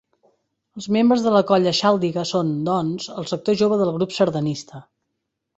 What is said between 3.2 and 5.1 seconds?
el sector jove del grup sardanista.